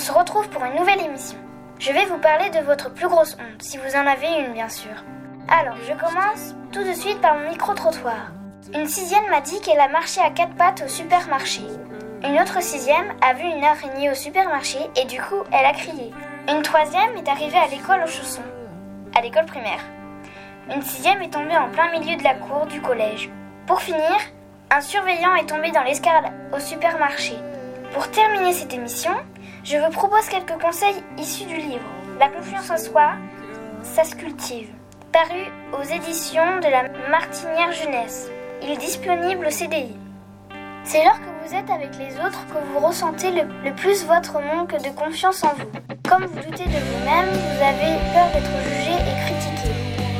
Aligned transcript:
se 0.00 0.12
retrouve 0.12 0.48
pour 0.48 0.64
une 0.64 0.76
nouvelle 0.76 1.02
émission. 1.02 1.38
Je 1.78 1.92
vais 1.92 2.06
vous 2.06 2.18
parler 2.18 2.48
de 2.50 2.64
votre 2.64 2.92
plus 2.92 3.06
grosse 3.06 3.34
honte, 3.34 3.62
si 3.62 3.76
vous 3.76 3.94
en 3.94 4.06
avez 4.06 4.40
une 4.40 4.54
bien 4.54 4.68
sûr. 4.68 4.92
Alors, 5.48 5.76
je 5.86 5.92
commence 5.92 6.54
tout 6.72 6.82
de 6.82 6.94
suite 6.94 7.20
par 7.20 7.34
mon 7.34 7.50
micro-trottoir. 7.50 8.32
Une 8.74 8.86
sixième 8.86 9.28
m'a 9.28 9.40
dit 9.40 9.60
qu'elle 9.60 9.80
a 9.80 9.88
marché 9.88 10.20
à 10.20 10.30
quatre 10.30 10.54
pattes 10.54 10.82
au 10.86 10.88
supermarché. 10.88 11.62
Une 12.24 12.40
autre 12.40 12.62
sixième 12.62 13.14
a 13.20 13.34
vu 13.34 13.44
une 13.44 13.64
araignée 13.64 14.10
au 14.10 14.14
supermarché 14.14 14.78
et 14.96 15.04
du 15.04 15.20
coup, 15.20 15.42
elle 15.52 15.66
a 15.66 15.72
crié. 15.72 16.12
Une 16.48 16.62
troisième 16.62 17.16
est 17.16 17.28
arrivée 17.28 17.58
à 17.58 17.68
l'école 17.68 18.02
aux 18.02 18.10
chaussons, 18.10 18.42
à 19.16 19.20
l'école 19.20 19.46
primaire. 19.46 19.84
Une 20.74 20.82
sixième 20.82 21.20
est 21.22 21.32
tombée 21.32 21.56
en 21.56 21.70
plein 21.70 21.90
milieu 21.90 22.16
de 22.16 22.24
la 22.24 22.34
cour 22.34 22.66
du 22.66 22.80
collège. 22.80 23.30
Pour 23.66 23.82
finir, 23.82 24.18
un 24.70 24.80
surveillant 24.80 25.34
est 25.34 25.46
tombé 25.46 25.70
dans 25.72 25.82
l'escalade 25.82 26.32
au 26.54 26.58
supermarché. 26.58 27.34
Pour 27.92 28.08
terminer 28.12 28.52
cette 28.52 28.72
émission, 28.72 29.10
je 29.64 29.76
vous 29.76 29.90
propose 29.90 30.28
quelques 30.28 30.60
conseils 30.62 31.02
issus 31.18 31.44
du 31.44 31.56
livre 31.56 31.84
La 32.20 32.28
confiance 32.28 32.70
en 32.70 32.76
soi, 32.76 33.14
ça 33.82 34.04
se 34.04 34.14
cultive, 34.14 34.68
paru 35.12 35.50
aux 35.72 35.82
éditions 35.82 36.60
de 36.62 36.70
la 36.70 36.84
Martinière 37.10 37.72
Jeunesse. 37.72 38.30
Il 38.62 38.70
est 38.70 38.76
disponible 38.76 39.44
au 39.44 39.50
CDI. 39.50 39.96
C'est 40.84 41.04
lors 41.04 41.18
que 41.18 41.48
vous 41.48 41.54
êtes 41.54 41.68
avec 41.68 41.90
les 41.98 42.14
autres 42.24 42.46
que 42.46 42.72
vous 42.72 42.86
ressentez 42.86 43.32
le, 43.32 43.42
le, 43.64 43.74
plus 43.74 44.06
votre 44.06 44.40
manque 44.40 44.80
de 44.80 44.90
confiance 44.90 45.42
en 45.42 45.52
vous. 45.58 45.98
Comme 46.08 46.26
vous 46.26 46.40
doutez 46.40 46.66
de 46.66 46.70
vous-même, 46.70 47.28
vous 47.28 47.64
avez 47.64 47.98
peur 48.14 48.28
d'être 48.32 48.68
jugé 48.68 48.92
et 48.92 49.26
critiqué. 49.26 49.74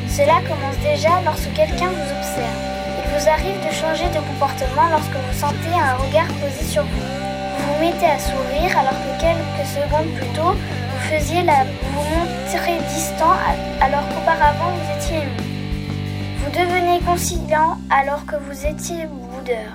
Cela 0.08 0.40
commence 0.42 0.78
déjà 0.82 1.22
lorsque 1.24 1.52
quelqu'un 1.54 1.88
vous 1.88 2.18
observe. 2.18 2.58
Il 2.98 3.16
vous 3.16 3.28
arrive 3.28 3.64
de 3.64 3.72
changer 3.72 4.08
de 4.08 4.20
comportement 4.26 4.88
lorsque 4.90 5.14
vous 5.14 5.38
sentez 5.38 5.78
un 5.78 5.94
regard 5.94 6.28
posé 6.40 6.64
sur 6.64 6.82
vous. 6.82 7.29
Vous 7.70 7.84
mettez 7.84 8.06
à 8.06 8.18
sourire 8.18 8.78
alors 8.78 8.92
que 8.92 9.20
quelques 9.20 9.66
secondes 9.66 10.12
plus 10.16 10.26
tôt, 10.34 10.52
vous 10.52 10.98
faisiez 11.08 11.42
la 11.42 11.64
vous 11.64 12.02
montrez 12.18 12.78
distant 12.88 13.32
alors 13.80 14.02
qu'auparavant 14.08 14.70
vous 14.74 14.96
étiez 14.96 15.18
ému. 15.18 15.90
Vous 16.38 16.50
devenez 16.50 17.00
conciliant 17.00 17.78
alors 17.88 18.26
que 18.26 18.34
vous 18.36 18.66
étiez 18.66 19.06
boudeur. 19.06 19.70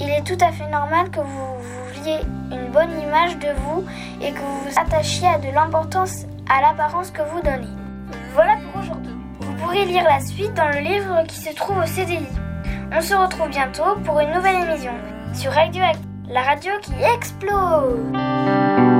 Il 0.00 0.10
est 0.10 0.24
tout 0.24 0.42
à 0.44 0.50
fait 0.50 0.68
normal 0.68 1.10
que 1.10 1.20
vous 1.20 1.94
vouliez 1.94 2.18
une 2.50 2.72
bonne 2.72 3.00
image 3.00 3.38
de 3.38 3.48
vous 3.62 3.84
et 4.20 4.32
que 4.32 4.38
vous 4.38 4.60
vous 4.66 4.78
attachiez 4.78 5.28
à 5.28 5.38
de 5.38 5.54
l'importance 5.54 6.24
à 6.48 6.60
l'apparence 6.60 7.10
que 7.12 7.22
vous 7.22 7.40
donnez. 7.40 7.68
Voilà 8.34 8.56
pour 8.56 8.82
aujourd'hui. 8.82 9.14
Vous 9.40 9.52
pourrez 9.54 9.84
lire 9.84 10.04
la 10.04 10.20
suite 10.20 10.54
dans 10.54 10.68
le 10.68 10.80
livre 10.80 11.22
qui 11.28 11.36
se 11.36 11.54
trouve 11.54 11.78
au 11.78 11.86
CDI. 11.86 12.26
On 12.92 13.00
se 13.00 13.14
retrouve 13.14 13.48
bientôt 13.48 13.96
pour 14.04 14.18
une 14.18 14.32
nouvelle 14.32 14.68
émission 14.68 14.92
sur 15.34 15.52
Radio 15.52 15.84
la 16.30 16.42
radio 16.42 16.72
qui 16.82 16.92
explose. 17.02 18.97